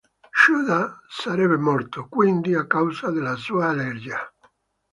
Xu 0.39 0.63
Da 0.63 0.97
sarebbe 1.09 1.57
morto, 1.57 2.07
quindi, 2.07 2.55
a 2.55 2.65
causa 2.65 3.11
della 3.11 3.35
sua 3.35 3.67
allergia. 3.69 4.17